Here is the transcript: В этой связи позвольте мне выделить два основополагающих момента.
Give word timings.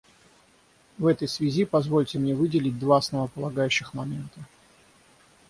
В 0.97 1.05
этой 1.05 1.27
связи 1.27 1.63
позвольте 1.63 2.17
мне 2.17 2.33
выделить 2.33 2.79
два 2.79 2.97
основополагающих 2.97 3.93
момента. 3.93 4.43